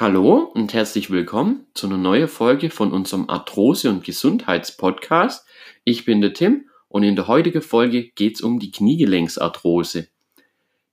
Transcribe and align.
Hallo 0.00 0.52
und 0.54 0.74
herzlich 0.74 1.10
willkommen 1.10 1.66
zu 1.74 1.88
einer 1.88 1.96
neuen 1.96 2.28
Folge 2.28 2.70
von 2.70 2.92
unserem 2.92 3.28
Arthrose- 3.28 3.90
und 3.90 4.04
Gesundheitspodcast. 4.04 5.44
Ich 5.82 6.04
bin 6.04 6.20
der 6.20 6.34
Tim 6.34 6.66
und 6.86 7.02
in 7.02 7.16
der 7.16 7.26
heutigen 7.26 7.62
Folge 7.62 8.04
geht 8.10 8.36
es 8.36 8.40
um 8.40 8.60
die 8.60 8.70
Kniegelenksarthrose. 8.70 10.06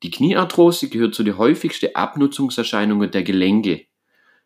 Die 0.02 0.10
Kniearthrose 0.10 0.90
gehört 0.90 1.14
zu 1.14 1.22
den 1.22 1.38
häufigsten 1.38 1.94
Abnutzungserscheinungen 1.94 3.12
der 3.12 3.22
Gelenke. 3.22 3.86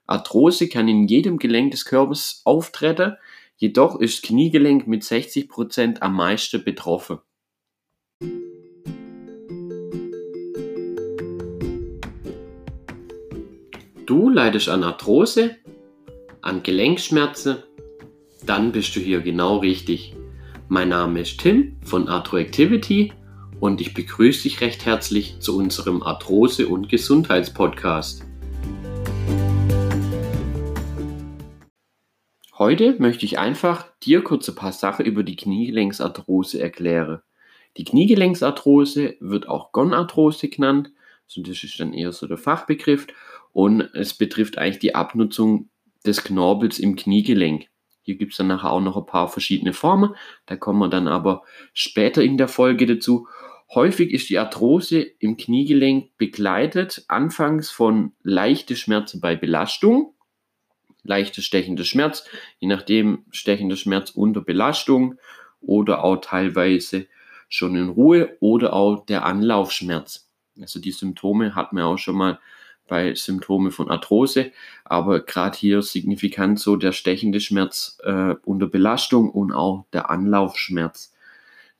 Arthrose 0.06 0.68
kann 0.68 0.90
in 0.90 1.08
jedem 1.08 1.40
Gelenk 1.40 1.72
des 1.72 1.86
Körpers 1.86 2.42
auftreten, 2.44 3.16
jedoch 3.56 3.98
ist 3.98 4.24
Kniegelenk 4.24 4.88
mit 4.88 5.04
60% 5.04 6.02
am 6.02 6.16
meisten 6.16 6.66
betroffen. 6.66 7.20
Du 14.10 14.28
leidest 14.28 14.70
an 14.70 14.84
Arthrose, 14.84 15.58
an 16.42 16.64
Gelenkschmerzen, 16.64 17.58
dann 18.44 18.72
bist 18.72 18.96
du 18.96 19.00
hier 19.00 19.22
genau 19.22 19.58
richtig. 19.58 20.16
Mein 20.68 20.90
Name 20.90 21.20
ist 21.20 21.40
Tim 21.40 21.78
von 21.86 22.08
Arthroactivity 22.08 23.14
und 23.60 23.82
ich 23.82 23.94
begrüße 23.94 24.42
dich 24.42 24.62
recht 24.62 24.84
herzlich 24.88 25.40
zu 25.42 25.56
unserem 25.56 26.02
Arthrose- 26.02 26.70
und 26.70 26.90
Gesundheitspodcast. 26.90 28.26
Heute 32.58 32.96
möchte 32.98 33.26
ich 33.26 33.38
einfach 33.38 33.86
dir 34.02 34.24
kurz 34.24 34.50
ein 34.50 34.56
paar 34.56 34.74
Sachen 34.74 35.06
über 35.06 35.22
die 35.22 35.36
Kniegelenksarthrose 35.36 36.60
erklären. 36.60 37.22
Die 37.78 37.84
Kniegelenksarthrose 37.84 39.18
wird 39.20 39.48
auch 39.48 39.72
Gonarthrose 39.72 40.50
genannt, 40.50 40.90
das 41.38 41.64
ist 41.64 41.80
dann 41.80 41.94
eher 41.94 42.12
so 42.12 42.26
der 42.26 42.40
Fachbegriff 42.40 43.06
und 43.52 43.82
es 43.94 44.14
betrifft 44.14 44.58
eigentlich 44.58 44.80
die 44.80 44.96
Abnutzung 44.96 45.70
des 46.06 46.24
Knorpels 46.24 46.80
im 46.80 46.96
Kniegelenk. 46.96 47.68
Hier 48.02 48.16
gibt 48.16 48.32
es 48.32 48.38
dann 48.38 48.48
nachher 48.48 48.72
auch 48.72 48.82
noch 48.82 48.98
ein 48.98 49.06
paar 49.06 49.28
verschiedene 49.28 49.74
Formen, 49.74 50.16
da 50.46 50.56
kommen 50.56 50.80
wir 50.80 50.90
dann 50.90 51.08
aber 51.08 51.44
später 51.74 52.24
in 52.24 52.38
der 52.38 52.48
Folge 52.48 52.86
dazu. 52.86 53.28
Häufig 53.74 54.12
ist 54.12 54.30
die 54.30 54.40
Arthrose 54.40 55.02
im 55.02 55.38
Kniegelenk 55.38 56.18
begleitet, 56.18 57.06
anfangs 57.08 57.70
von 57.70 58.14
leichten 58.24 58.76
Schmerzen 58.76 59.22
bei 59.22 59.36
Belastung, 59.36 60.16
leichte 61.04 61.42
stechende 61.42 61.86
Schmerz, 61.86 62.26
je 62.60 62.68
nachdem 62.68 63.26
stechende 63.30 63.78
Schmerz 63.78 64.12
unter 64.12 64.42
Belastung 64.42 65.20
oder 65.62 66.04
auch 66.04 66.18
teilweise 66.18 67.08
schon 67.48 67.76
in 67.76 67.90
Ruhe 67.90 68.38
oder 68.40 68.74
auch 68.74 69.06
der 69.06 69.26
Anlaufschmerz. 69.26 70.30
Also 70.60 70.80
die 70.80 70.92
Symptome 70.92 71.56
hat 71.56 71.74
man 71.74 71.84
auch 71.84 71.98
schon 71.98 72.16
mal 72.16 72.40
bei 72.90 73.14
Symptomen 73.16 73.72
von 73.72 73.90
Arthrose, 73.90 74.52
aber 74.84 75.22
gerade 75.22 75.58
hier 75.58 75.82
signifikant 75.82 76.60
so 76.60 76.76
der 76.76 76.92
stechende 76.92 77.40
Schmerz 77.40 77.98
äh, 78.04 78.36
unter 78.44 78.68
Belastung 78.68 79.30
und 79.30 79.52
auch 79.52 79.86
der 79.94 80.10
Anlaufschmerz. 80.10 81.14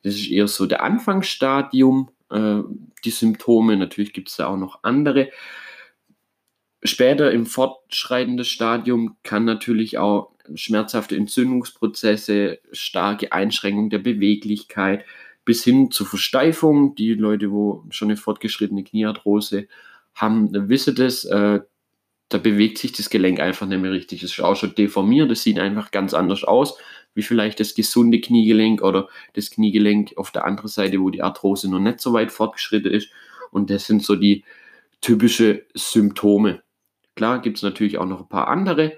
Das 0.02 0.14
ist 0.14 0.30
eher 0.30 0.48
so 0.48 0.66
der 0.66 0.82
Anfangsstadium, 0.82 2.10
äh, 2.30 2.60
die 3.04 3.10
Symptome. 3.10 3.76
Natürlich 3.76 4.12
gibt 4.12 4.28
es 4.28 4.36
da 4.36 4.46
auch 4.46 4.56
noch 4.56 4.80
andere. 4.82 5.30
Später 6.82 7.30
im 7.30 7.44
fortschreitenden 7.44 8.44
Stadium 8.44 9.16
kann 9.22 9.44
natürlich 9.44 9.98
auch 9.98 10.32
schmerzhafte 10.54 11.16
Entzündungsprozesse, 11.16 12.60
starke 12.72 13.32
Einschränkung 13.32 13.90
der 13.90 13.98
Beweglichkeit 13.98 15.04
bis 15.44 15.62
hin 15.62 15.90
zur 15.90 16.06
Versteifung. 16.06 16.94
Die 16.94 17.14
Leute, 17.14 17.50
wo 17.50 17.84
schon 17.90 18.08
eine 18.08 18.16
fortgeschrittene 18.16 18.84
Kniearthrose 18.84 19.68
haben, 20.14 20.68
wissen 20.68 20.94
das, 20.94 21.24
äh, 21.24 21.60
da 22.28 22.38
bewegt 22.38 22.78
sich 22.78 22.92
das 22.92 23.10
Gelenk 23.10 23.40
einfach 23.40 23.66
nicht 23.66 23.80
mehr 23.80 23.92
richtig. 23.92 24.22
Es 24.22 24.32
ist 24.32 24.40
auch 24.40 24.56
schon 24.56 24.74
deformiert, 24.74 25.30
es 25.30 25.42
sieht 25.42 25.58
einfach 25.58 25.90
ganz 25.90 26.14
anders 26.14 26.44
aus, 26.44 26.78
wie 27.14 27.22
vielleicht 27.22 27.58
das 27.58 27.74
gesunde 27.74 28.20
Kniegelenk 28.20 28.82
oder 28.82 29.08
das 29.34 29.50
Kniegelenk 29.50 30.12
auf 30.16 30.30
der 30.30 30.44
anderen 30.44 30.68
Seite, 30.68 31.00
wo 31.00 31.10
die 31.10 31.22
Arthrose 31.22 31.68
noch 31.70 31.80
nicht 31.80 32.00
so 32.00 32.12
weit 32.12 32.30
fortgeschritten 32.30 32.92
ist. 32.92 33.08
Und 33.50 33.70
das 33.70 33.86
sind 33.86 34.04
so 34.04 34.14
die 34.14 34.44
typischen 35.00 35.60
Symptome. 35.74 36.62
Klar 37.16 37.40
gibt 37.40 37.56
es 37.56 37.62
natürlich 37.62 37.98
auch 37.98 38.06
noch 38.06 38.20
ein 38.20 38.28
paar 38.28 38.48
andere, 38.48 38.96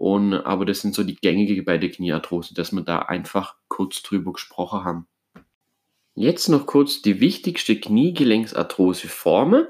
und, 0.00 0.32
aber 0.32 0.64
das 0.64 0.80
sind 0.80 0.94
so 0.94 1.04
die 1.04 1.14
gängige 1.14 1.62
bei 1.62 1.76
der 1.76 1.90
Kniearthrose, 1.90 2.54
dass 2.54 2.72
wir 2.72 2.80
da 2.80 3.00
einfach 3.00 3.56
kurz 3.68 4.00
drüber 4.00 4.32
gesprochen 4.32 4.82
haben. 4.82 5.06
Jetzt 6.14 6.48
noch 6.48 6.64
kurz 6.64 7.02
die 7.02 7.20
wichtigste 7.20 7.78
Kniegelenksarthrose-Formen. 7.78 9.66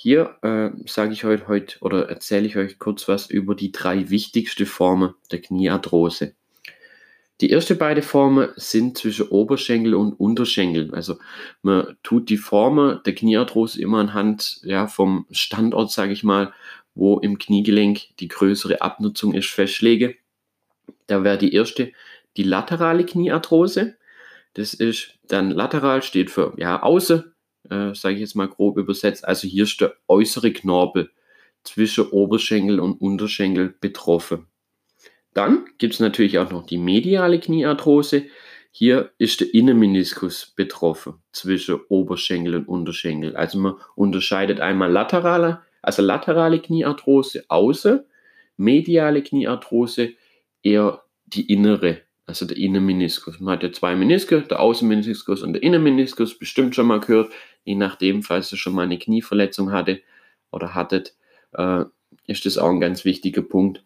Hier 0.00 0.36
äh, 0.42 0.70
sage 0.86 1.12
ich 1.12 1.24
euch 1.24 1.48
heute 1.48 1.76
oder 1.80 2.08
erzähle 2.08 2.46
ich 2.46 2.56
euch 2.56 2.78
kurz 2.78 3.08
was 3.08 3.28
über 3.28 3.56
die 3.56 3.72
drei 3.72 4.10
wichtigsten 4.10 4.64
Formen 4.64 5.14
der 5.32 5.40
Kniearthrose. 5.40 6.36
Die 7.40 7.50
ersten 7.50 7.78
beiden 7.78 8.04
Formen 8.04 8.50
sind 8.54 8.96
zwischen 8.96 9.26
Oberschenkel 9.26 9.96
und 9.96 10.12
Unterschenkel. 10.12 10.94
Also 10.94 11.18
man 11.62 11.96
tut 12.04 12.30
die 12.30 12.36
Formen 12.36 13.00
der 13.06 13.16
Kniearthrose 13.16 13.82
immer 13.82 13.98
anhand 13.98 14.60
ja, 14.62 14.86
vom 14.86 15.26
Standort, 15.32 15.90
sage 15.90 16.12
ich 16.12 16.22
mal, 16.22 16.52
wo 16.94 17.18
im 17.18 17.36
Kniegelenk 17.36 18.16
die 18.20 18.28
größere 18.28 18.80
Abnutzung 18.80 19.34
ist, 19.34 19.48
festlege. 19.48 20.14
Da 21.08 21.24
wäre 21.24 21.38
die 21.38 21.52
erste 21.52 21.90
die 22.36 22.44
laterale 22.44 23.04
Kniearthrose. 23.04 23.96
Das 24.54 24.74
ist 24.74 25.18
dann 25.26 25.50
lateral, 25.50 26.04
steht 26.04 26.30
für 26.30 26.54
ja, 26.56 26.84
außen, 26.84 27.34
äh, 27.70 27.94
sage 27.94 28.14
ich 28.14 28.20
jetzt 28.20 28.34
mal 28.34 28.48
grob 28.48 28.78
übersetzt. 28.78 29.26
Also 29.26 29.48
hier 29.48 29.64
ist 29.64 29.80
der 29.80 29.94
äußere 30.08 30.52
Knorpel 30.52 31.10
zwischen 31.64 32.08
Oberschenkel 32.08 32.80
und 32.80 33.00
Unterschenkel 33.00 33.74
betroffen. 33.80 34.46
Dann 35.34 35.66
gibt 35.78 35.94
es 35.94 36.00
natürlich 36.00 36.38
auch 36.38 36.50
noch 36.50 36.66
die 36.66 36.78
mediale 36.78 37.38
Kniearthrose. 37.38 38.24
Hier 38.70 39.12
ist 39.18 39.40
der 39.40 39.52
Innenmeniskus 39.54 40.52
betroffen 40.56 41.22
zwischen 41.32 41.80
Oberschenkel 41.88 42.56
und 42.56 42.68
Unterschenkel. 42.68 43.36
Also 43.36 43.58
man 43.58 43.74
unterscheidet 43.94 44.60
einmal 44.60 44.90
laterale, 44.90 45.62
also 45.82 46.02
laterale 46.02 46.60
Kniearthrose 46.60 47.44
außen, 47.48 48.04
mediale 48.56 49.22
Kniearthrose 49.22 50.14
eher 50.62 51.02
die 51.26 51.52
innere 51.52 52.02
also 52.28 52.44
der 52.44 52.58
Innenmeniskus. 52.58 53.40
Man 53.40 53.54
hat 53.54 53.62
ja 53.62 53.72
zwei 53.72 53.96
Menisken, 53.96 54.46
der 54.48 54.60
Außenmeniskus 54.60 55.42
und 55.42 55.54
der 55.54 55.62
Innenmeniskus, 55.62 56.38
bestimmt 56.38 56.74
schon 56.74 56.86
mal 56.86 57.00
gehört, 57.00 57.32
je 57.64 57.74
nachdem, 57.74 58.22
falls 58.22 58.52
ihr 58.52 58.58
schon 58.58 58.74
mal 58.74 58.82
eine 58.82 58.98
Knieverletzung 58.98 59.72
hatte 59.72 60.02
oder 60.52 60.74
hattet, 60.74 61.14
äh, 61.52 61.84
ist 62.26 62.44
das 62.44 62.58
auch 62.58 62.68
ein 62.68 62.80
ganz 62.80 63.06
wichtiger 63.06 63.40
Punkt. 63.40 63.82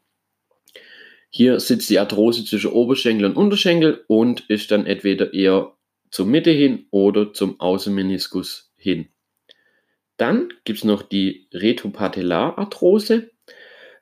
Hier 1.31 1.61
sitzt 1.61 1.89
die 1.89 2.01
Arthrose 2.01 2.45
zwischen 2.45 2.73
Oberschenkel 2.73 3.27
und 3.27 3.37
Unterschenkel 3.37 4.05
und 4.09 4.41
ist 4.51 4.73
dann 4.73 4.87
entweder 4.87 5.33
eher 5.33 5.73
zur 6.11 6.27
Mitte 6.27 6.51
hin 6.51 6.87
oder 6.91 7.33
zum 7.33 7.61
Außenmeniskus 7.61 8.73
hin. 8.77 9.09
Dann 10.17 10.53
gibt 10.65 10.81
es 10.81 10.85
noch 10.85 11.03
die 11.03 11.49
Retropatellararthrose. 11.55 13.31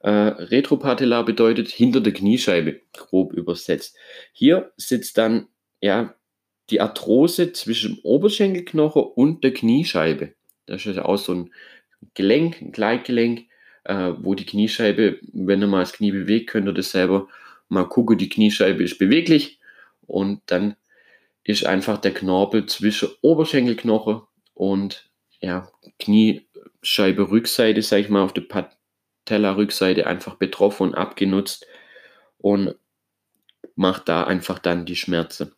Äh, 0.00 0.10
retropatellar 0.10 1.24
bedeutet 1.24 1.68
hinter 1.68 2.00
der 2.00 2.14
Kniescheibe, 2.14 2.80
grob 2.92 3.32
übersetzt. 3.34 3.96
Hier 4.32 4.72
sitzt 4.76 5.18
dann 5.18 5.48
ja 5.80 6.14
die 6.70 6.80
Arthrose 6.80 7.52
zwischen 7.52 7.96
dem 7.96 8.00
Oberschenkelknochen 8.02 9.02
und 9.02 9.44
der 9.44 9.52
Kniescheibe. 9.52 10.34
Das 10.66 10.86
ist 10.86 10.96
ja 10.96 11.04
auch 11.04 11.18
so 11.18 11.34
ein 11.34 11.50
Gelenk, 12.14 12.62
ein 12.62 12.72
Gleitgelenk, 12.72 13.46
äh, 13.84 14.12
wo 14.18 14.34
die 14.34 14.46
Kniescheibe, 14.46 15.18
wenn 15.32 15.62
ihr 15.62 15.66
mal 15.66 15.80
das 15.80 15.92
Knie 15.92 16.12
bewegt, 16.12 16.48
könnt 16.50 16.66
ihr 16.66 16.72
das 16.72 16.92
selber 16.92 17.28
mal 17.68 17.84
gucken. 17.84 18.16
Die 18.16 18.28
Kniescheibe 18.28 18.82
ist 18.82 18.98
beweglich 18.98 19.58
und 20.06 20.40
dann 20.46 20.76
ist 21.44 21.66
einfach 21.66 21.98
der 21.98 22.14
Knorpel 22.14 22.66
zwischen 22.66 23.10
Oberschenkelknochen 23.20 24.22
und 24.54 25.10
ja, 25.40 25.70
Kniescheibe 25.98 27.30
Rückseite, 27.30 27.82
sag 27.82 27.98
ich 27.98 28.08
mal, 28.08 28.22
auf 28.22 28.32
der 28.32 28.42
Tellerrückseite 29.30 30.08
einfach 30.08 30.34
betroffen 30.34 30.88
und 30.88 30.94
abgenutzt 30.96 31.64
und 32.38 32.74
macht 33.76 34.08
da 34.08 34.24
einfach 34.24 34.58
dann 34.58 34.86
die 34.86 34.96
Schmerzen. 34.96 35.52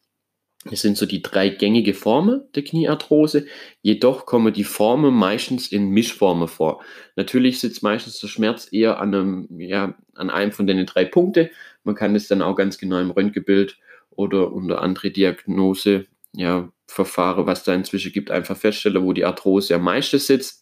Das 0.67 0.83
sind 0.83 0.97
so 0.97 1.07
die 1.07 1.23
drei 1.23 1.49
gängige 1.49 1.95
Formen 1.95 2.43
der 2.55 2.63
Kniearthrose. 2.63 3.47
Jedoch 3.81 4.27
kommen 4.27 4.53
die 4.53 4.63
Formen 4.63 5.13
meistens 5.15 5.73
in 5.73 5.89
Mischformen 5.89 6.49
vor. 6.49 6.85
Natürlich 7.17 7.59
sitzt 7.61 7.83
meistens 7.83 8.21
der 8.21 8.29
Schmerz 8.29 8.69
eher 8.71 9.01
an 9.01 9.15
einem, 9.15 9.49
ja, 9.59 9.95
an 10.15 10.31
einem 10.31 10.53
von 10.53 10.67
den 10.67 10.85
drei 10.87 11.05
Punkten. 11.05 11.49
Man 11.83 11.95
kann 11.95 12.15
es 12.15 12.29
dann 12.29 12.43
auch 12.43 12.55
ganz 12.55 12.79
genau 12.79 13.01
im 13.01 13.11
Röntgenbild 13.11 13.79
oder 14.11 14.53
unter 14.53 14.83
andere 14.83 15.11
Diagnose, 15.11 16.07
ja, 16.35 16.71
Verfahren, 16.87 17.47
was 17.47 17.65
da 17.65 17.75
inzwischen 17.75 18.13
gibt, 18.13 18.31
einfach 18.31 18.57
feststellen, 18.57 19.03
wo 19.03 19.15
die 19.15 19.25
Arthrose 19.25 19.75
am 19.75 19.83
meisten 19.83 20.19
sitzt 20.19 20.62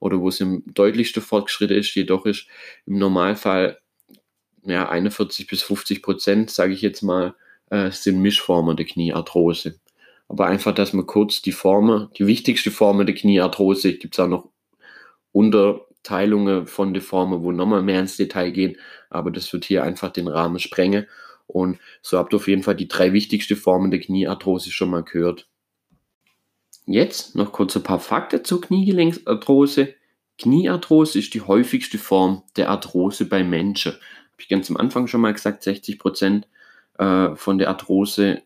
oder 0.00 0.20
wo 0.20 0.28
es 0.28 0.40
im 0.40 0.62
deutlichsten 0.66 1.22
Fortschritt 1.22 1.70
ist, 1.70 1.94
jedoch 1.94 2.26
ist 2.26 2.46
im 2.86 2.98
Normalfall 2.98 3.78
ja, 4.64 4.88
41 4.88 5.46
bis 5.46 5.62
50 5.62 6.02
Prozent, 6.02 6.50
sage 6.50 6.72
ich 6.72 6.82
jetzt 6.82 7.02
mal, 7.02 7.34
äh, 7.70 7.90
sind 7.90 8.20
Mischformen 8.20 8.76
der 8.76 8.86
Kniearthrose. 8.86 9.78
Aber 10.28 10.46
einfach, 10.46 10.74
dass 10.74 10.92
man 10.92 11.06
kurz 11.06 11.42
die 11.42 11.52
Formen, 11.52 12.08
die 12.18 12.26
wichtigste 12.26 12.70
Form 12.70 13.04
der 13.04 13.14
Kniearthrose, 13.14 13.94
gibt 13.94 14.14
es 14.14 14.20
auch 14.20 14.28
noch 14.28 14.48
Unterteilungen 15.32 15.88
Teilungen 16.02 16.66
von 16.66 16.94
den 16.94 17.02
Formen, 17.02 17.42
wo 17.42 17.52
nochmal 17.52 17.82
mehr 17.82 18.00
ins 18.00 18.16
Detail 18.16 18.50
gehen, 18.50 18.76
aber 19.10 19.30
das 19.30 19.52
wird 19.52 19.66
hier 19.66 19.82
einfach 19.84 20.10
den 20.10 20.28
Rahmen 20.28 20.58
sprengen. 20.58 21.06
Und 21.46 21.78
so 22.02 22.18
habt 22.18 22.32
ihr 22.32 22.36
auf 22.36 22.48
jeden 22.48 22.62
Fall 22.62 22.76
die 22.76 22.88
drei 22.88 23.12
wichtigsten 23.12 23.56
Formen 23.56 23.90
der 23.90 24.00
Kniearthrose 24.00 24.70
schon 24.70 24.90
mal 24.90 25.02
gehört. 25.02 25.48
Jetzt 26.90 27.36
noch 27.36 27.52
kurz 27.52 27.76
ein 27.76 27.82
paar 27.82 28.00
Fakten 28.00 28.46
zur 28.46 28.62
Kniegelenksarthrose. 28.62 29.94
Kniearthrose 30.38 31.18
ist 31.18 31.34
die 31.34 31.42
häufigste 31.42 31.98
Form 31.98 32.44
der 32.56 32.70
Arthrose 32.70 33.26
bei 33.26 33.44
Menschen. 33.44 33.92
Habe 33.92 34.38
ich 34.38 34.48
ganz 34.48 34.70
am 34.70 34.78
Anfang 34.78 35.06
schon 35.06 35.20
mal 35.20 35.34
gesagt, 35.34 35.64
60 35.64 35.98
Prozent 35.98 36.48
äh, 36.98 37.36
von 37.36 37.58
der 37.58 37.68
Arthrose 37.68 38.40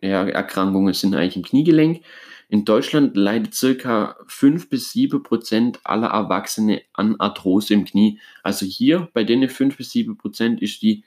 ja, 0.00 0.28
Erkrankungen 0.28 0.94
sind 0.94 1.16
eigentlich 1.16 1.34
im 1.34 1.42
Kniegelenk. 1.42 2.04
In 2.48 2.64
Deutschland 2.64 3.16
leidet 3.16 3.54
circa 3.54 4.16
5 4.28 4.70
bis 4.70 4.92
7 4.92 5.24
Prozent 5.24 5.80
aller 5.82 6.10
Erwachsene 6.10 6.82
an 6.92 7.16
Arthrose 7.18 7.74
im 7.74 7.84
Knie. 7.84 8.20
Also 8.44 8.64
hier 8.64 9.08
bei 9.12 9.24
denen 9.24 9.48
5 9.48 9.76
bis 9.76 9.90
7 9.90 10.16
Prozent 10.16 10.62
ist 10.62 10.82
die 10.82 11.02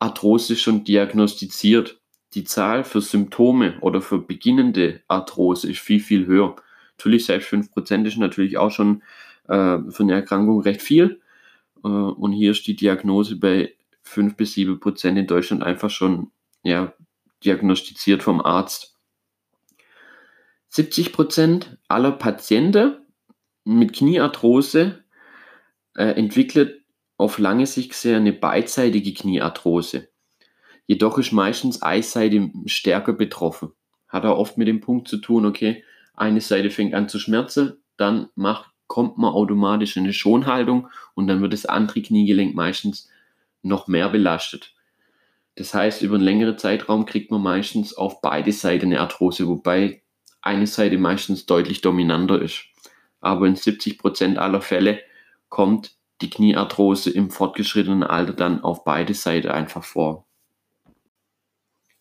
Arthrose 0.00 0.56
schon 0.56 0.82
diagnostiziert. 0.82 2.00
Die 2.34 2.44
Zahl 2.44 2.84
für 2.84 3.00
Symptome 3.00 3.78
oder 3.80 4.02
für 4.02 4.18
beginnende 4.18 5.00
Arthrose 5.08 5.70
ist 5.70 5.80
viel, 5.80 6.00
viel 6.00 6.26
höher. 6.26 6.56
Natürlich, 6.98 7.26
selbst 7.26 7.48
5 7.48 7.72
Prozent 7.72 8.06
ist 8.06 8.16
natürlich 8.18 8.58
auch 8.58 8.70
schon 8.70 9.02
äh, 9.48 9.78
für 9.90 10.00
eine 10.00 10.14
Erkrankung 10.14 10.60
recht 10.60 10.82
viel. 10.82 11.20
Äh, 11.84 11.88
und 11.88 12.32
hier 12.32 12.50
ist 12.50 12.66
die 12.66 12.76
Diagnose 12.76 13.36
bei 13.36 13.74
5 14.02 14.36
bis 14.36 14.54
7 14.54 14.80
Prozent 14.80 15.18
in 15.18 15.26
Deutschland 15.26 15.62
einfach 15.62 15.90
schon 15.90 16.30
ja, 16.62 16.92
diagnostiziert 17.44 18.22
vom 18.22 18.40
Arzt. 18.40 18.96
70 20.68 21.12
Prozent 21.12 21.78
aller 21.88 22.12
Patienten 22.12 22.96
mit 23.64 23.94
Kniearthrose 23.94 25.04
äh, 25.96 26.04
entwickelt 26.04 26.82
auf 27.16 27.38
lange 27.38 27.66
Sicht 27.66 27.90
gesehen 27.90 28.16
eine 28.16 28.32
beidseitige 28.32 29.14
Kniearthrose. 29.14 30.08
Jedoch 30.86 31.18
ist 31.18 31.32
meistens 31.32 31.82
eine 31.82 32.02
Seite 32.02 32.50
stärker 32.66 33.12
betroffen. 33.12 33.72
Hat 34.08 34.24
auch 34.24 34.38
oft 34.38 34.56
mit 34.56 34.68
dem 34.68 34.80
Punkt 34.80 35.08
zu 35.08 35.18
tun, 35.18 35.46
okay, 35.46 35.84
eine 36.14 36.40
Seite 36.40 36.70
fängt 36.70 36.94
an 36.94 37.08
zu 37.08 37.18
schmerzen, 37.18 37.76
dann 37.96 38.28
macht, 38.34 38.70
kommt 38.86 39.18
man 39.18 39.32
automatisch 39.32 39.96
in 39.96 40.04
eine 40.04 40.12
Schonhaltung 40.12 40.88
und 41.14 41.26
dann 41.26 41.42
wird 41.42 41.52
das 41.52 41.66
andere 41.66 42.02
Kniegelenk 42.02 42.54
meistens 42.54 43.08
noch 43.62 43.88
mehr 43.88 44.08
belastet. 44.08 44.74
Das 45.56 45.74
heißt, 45.74 46.02
über 46.02 46.16
einen 46.16 46.24
längeren 46.24 46.58
Zeitraum 46.58 47.06
kriegt 47.06 47.30
man 47.30 47.42
meistens 47.42 47.94
auf 47.94 48.20
beide 48.20 48.52
Seiten 48.52 48.86
eine 48.86 49.00
Arthrose, 49.00 49.48
wobei 49.48 50.02
eine 50.42 50.66
Seite 50.66 50.98
meistens 50.98 51.46
deutlich 51.46 51.80
dominanter 51.80 52.40
ist. 52.40 52.66
Aber 53.20 53.46
in 53.46 53.56
70% 53.56 54.36
aller 54.36 54.60
Fälle 54.60 55.00
kommt 55.48 55.96
die 56.20 56.30
Kniearthrose 56.30 57.10
im 57.10 57.30
fortgeschrittenen 57.30 58.04
Alter 58.04 58.34
dann 58.34 58.62
auf 58.62 58.84
beide 58.84 59.14
Seiten 59.14 59.48
einfach 59.48 59.82
vor. 59.82 60.25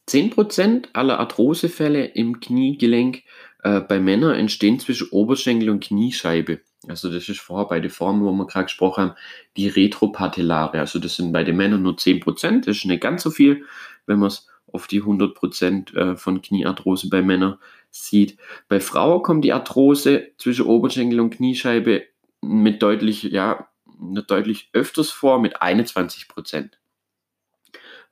10% 0.07 0.89
aller 0.93 1.19
Arthrosefälle 1.19 2.05
im 2.05 2.39
Kniegelenk 2.39 3.23
äh, 3.63 3.81
bei 3.81 3.99
Männern 3.99 4.35
entstehen 4.35 4.79
zwischen 4.79 5.09
Oberschenkel 5.09 5.69
und 5.69 5.83
Kniescheibe. 5.83 6.61
Also 6.87 7.11
das 7.11 7.27
ist 7.29 7.39
vorher 7.39 7.67
bei 7.67 7.79
den 7.79 7.89
Formen, 7.89 8.23
wo 8.23 8.31
wir 8.31 8.45
gerade 8.45 8.65
gesprochen 8.65 9.03
haben, 9.03 9.15
die 9.57 9.67
Retropatellare. 9.67 10.79
Also 10.79 10.99
das 10.99 11.15
sind 11.15 11.31
bei 11.31 11.43
den 11.43 11.57
Männern 11.57 11.81
nur 11.81 11.95
10%, 11.95 12.65
das 12.65 12.77
ist 12.77 12.85
nicht 12.85 13.01
ganz 13.01 13.23
so 13.23 13.31
viel, 13.31 13.65
wenn 14.05 14.19
man 14.19 14.27
es 14.27 14.47
auf 14.71 14.87
die 14.87 15.01
100% 15.01 15.95
äh, 15.95 16.15
von 16.17 16.41
Kniearthrose 16.41 17.09
bei 17.09 17.21
Männern 17.21 17.57
sieht. 17.89 18.37
Bei 18.67 18.79
Frauen 18.79 19.23
kommt 19.23 19.45
die 19.45 19.53
Arthrose 19.53 20.27
zwischen 20.37 20.65
Oberschenkel 20.65 21.19
und 21.19 21.31
Kniescheibe 21.31 22.03
mit 22.41 22.83
deutlich, 22.83 23.23
ja, 23.23 23.69
deutlich 24.27 24.69
öfters 24.73 25.09
vor, 25.09 25.39
mit 25.39 25.61
21%. 25.61 26.71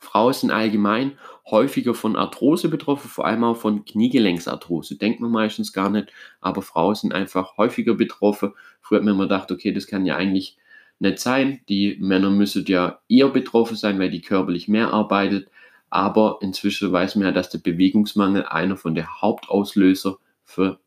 Frauen 0.04 0.34
sind 0.34 0.52
allgemein 0.52 1.18
häufiger 1.50 1.94
von 1.94 2.16
Arthrose 2.16 2.70
betroffen, 2.70 3.10
vor 3.10 3.26
allem 3.26 3.44
auch 3.44 3.58
von 3.58 3.86
Kniegelenksarthrose. 3.86 4.98
Denkt 4.98 5.22
man 5.22 5.32
meistens 5.32 5.74
gar 5.74 5.90
nicht, 5.90 6.12
aber 6.42 6.62
Frauen 6.62 6.96
sind 6.96 7.14
einfach 7.14 7.58
häufiger 7.58 7.96
betroffen. 7.96 8.54
Früher 8.82 9.00
hat 9.00 9.06
man 9.06 9.16
immer 9.16 9.24
gedacht, 9.24 9.52
okay, 9.52 9.72
das 9.72 9.88
kann 9.88 10.06
ja 10.06 10.16
eigentlich 10.16 10.58
nicht 11.00 11.20
sein. 11.20 11.62
Die 11.70 11.98
Männer 12.00 12.30
müssen 12.30 12.66
ja 12.66 13.00
eher 13.08 13.30
betroffen 13.30 13.78
sein, 13.78 13.98
weil 13.98 14.10
die 14.10 14.22
körperlich 14.22 14.68
mehr 14.68 14.94
arbeitet. 14.94 15.50
Aber 15.90 16.40
inzwischen 16.42 16.92
weiß 16.92 17.16
man 17.16 17.26
ja, 17.26 17.32
dass 17.32 17.50
der 17.50 17.60
Bewegungsmangel 17.60 18.46
einer 18.46 18.78
von 18.78 18.96
der 18.96 19.22
Hauptauslöser 19.22 20.18
für 20.44 20.80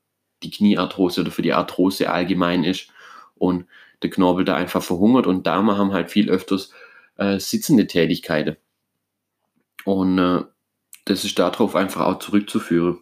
die 0.42 0.50
Kniearthrose 0.50 1.22
oder 1.22 1.30
für 1.30 1.42
die 1.42 1.52
Arthrose 1.52 2.10
allgemein 2.10 2.64
ist. 2.64 2.90
Und 3.34 3.66
der 4.02 4.10
Knorpel 4.10 4.44
da 4.44 4.56
einfach 4.56 4.82
verhungert 4.82 5.26
und 5.26 5.46
Damen 5.46 5.76
haben 5.76 5.92
halt 5.92 6.10
viel 6.10 6.28
öfters 6.28 6.72
äh, 7.16 7.38
sitzende 7.38 7.86
Tätigkeiten. 7.86 8.56
Und 9.86 10.18
äh, 10.18 10.42
das 11.06 11.24
ist 11.24 11.38
darauf 11.38 11.76
einfach 11.76 12.02
auch 12.02 12.18
zurückzuführen. 12.18 12.98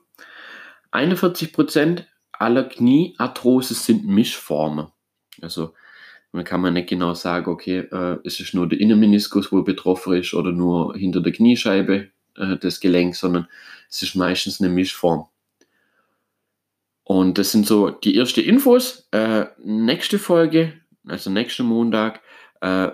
41% 0.92 2.04
aller 2.30 2.64
Kniearthrose 2.64 3.74
sind 3.74 4.06
Mischformen. 4.06 4.88
Also 5.40 5.74
man 6.30 6.44
kann 6.44 6.60
man 6.60 6.74
nicht 6.74 6.88
genau 6.88 7.14
sagen, 7.14 7.50
okay, 7.50 7.78
äh, 7.78 8.18
es 8.24 8.38
ist 8.38 8.54
nur 8.54 8.68
der 8.68 8.78
Innenmeniskus, 8.80 9.50
wo 9.50 9.62
betroffen 9.62 10.14
ist 10.14 10.34
oder 10.34 10.52
nur 10.52 10.94
hinter 10.94 11.20
der 11.20 11.32
Kniescheibe 11.32 12.10
äh, 12.36 12.56
das 12.58 12.80
Gelenk, 12.80 13.16
sondern 13.16 13.48
es 13.88 14.02
ist 14.02 14.14
meistens 14.14 14.60
eine 14.60 14.70
Mischform. 14.70 15.26
Und 17.02 17.38
das 17.38 17.52
sind 17.52 17.66
so 17.66 17.90
die 17.90 18.16
ersten 18.16 18.40
Infos. 18.40 19.08
Äh, 19.10 19.46
nächste 19.62 20.18
Folge, 20.18 20.74
also 21.06 21.30
nächsten 21.30 21.64
Montag, 21.64 22.20
äh, 22.60 22.90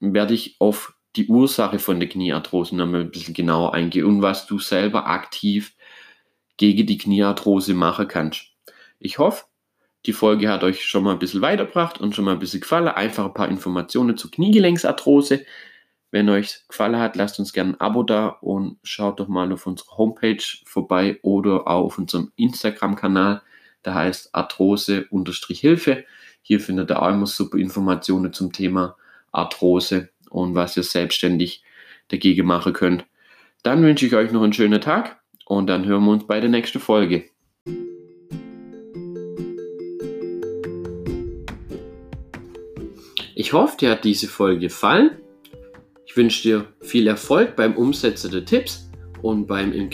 werde 0.00 0.34
ich 0.34 0.56
auf 0.58 0.94
die 1.16 1.26
Ursache 1.26 1.78
von 1.78 2.00
der 2.00 2.08
Kniearthrose 2.08 2.76
nochmal 2.76 3.02
ein 3.02 3.10
bisschen 3.10 3.34
genauer 3.34 3.74
eingehen 3.74 4.06
und 4.06 4.22
was 4.22 4.46
du 4.46 4.58
selber 4.58 5.06
aktiv 5.06 5.74
gegen 6.56 6.86
die 6.86 6.98
Kniearthrose 6.98 7.74
machen 7.74 8.08
kannst. 8.08 8.46
Ich 8.98 9.18
hoffe, 9.18 9.44
die 10.06 10.12
Folge 10.12 10.48
hat 10.48 10.64
euch 10.64 10.84
schon 10.84 11.04
mal 11.04 11.12
ein 11.12 11.18
bisschen 11.18 11.42
weitergebracht 11.42 12.00
und 12.00 12.14
schon 12.14 12.24
mal 12.24 12.32
ein 12.32 12.38
bisschen 12.38 12.60
gefallen. 12.60 12.88
Einfach 12.88 13.26
ein 13.26 13.34
paar 13.34 13.48
Informationen 13.48 14.16
zur 14.16 14.30
Kniegelenksarthrose. 14.30 15.44
Wenn 16.10 16.28
euch 16.28 16.66
gefallen 16.68 16.98
hat, 16.98 17.16
lasst 17.16 17.38
uns 17.38 17.52
gerne 17.52 17.72
ein 17.72 17.80
Abo 17.80 18.02
da 18.02 18.28
und 18.28 18.78
schaut 18.82 19.20
doch 19.20 19.28
mal 19.28 19.52
auf 19.52 19.66
unserer 19.66 19.96
Homepage 19.96 20.42
vorbei 20.64 21.18
oder 21.22 21.66
auch 21.68 21.84
auf 21.84 21.98
unserem 21.98 22.32
Instagram-Kanal. 22.36 23.42
Der 23.84 23.94
heißt 23.94 24.34
Arthrose-Hilfe. 24.34 26.04
Hier 26.42 26.60
findet 26.60 26.90
ihr 26.90 27.00
auch 27.00 27.08
immer 27.08 27.26
super 27.26 27.58
Informationen 27.58 28.32
zum 28.32 28.52
Thema 28.52 28.96
Arthrose 29.30 30.10
und 30.32 30.54
was 30.54 30.76
ihr 30.76 30.82
selbstständig 30.82 31.62
dagegen 32.08 32.46
machen 32.46 32.72
könnt. 32.72 33.04
Dann 33.62 33.82
wünsche 33.82 34.06
ich 34.06 34.14
euch 34.14 34.32
noch 34.32 34.42
einen 34.42 34.52
schönen 34.52 34.80
Tag 34.80 35.20
und 35.44 35.68
dann 35.68 35.84
hören 35.84 36.04
wir 36.04 36.12
uns 36.12 36.26
bei 36.26 36.40
der 36.40 36.50
nächsten 36.50 36.80
Folge. 36.80 37.24
Ich 43.34 43.52
hoffe, 43.52 43.76
dir 43.78 43.90
hat 43.90 44.04
diese 44.04 44.28
Folge 44.28 44.60
gefallen. 44.60 45.18
Ich 46.06 46.16
wünsche 46.16 46.42
dir 46.42 46.66
viel 46.80 47.06
Erfolg 47.06 47.56
beim 47.56 47.76
Umsetzen 47.76 48.30
der 48.30 48.44
Tipps 48.44 48.90
und 49.22 49.46
beim 49.46 49.72
im 49.72 49.90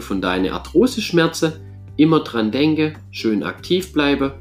von 0.00 0.20
deinen 0.20 0.52
Arthrose-Schmerzen. 0.52 1.52
Immer 1.96 2.20
dran 2.20 2.50
denke, 2.50 2.94
schön 3.10 3.42
aktiv 3.42 3.92
bleibe. 3.92 4.38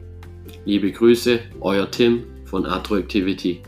Liebe 0.66 0.92
Grüße, 0.92 1.40
euer 1.62 1.90
Tim 1.90 2.24
von 2.46 2.66
Arthroactivity. 2.66 3.62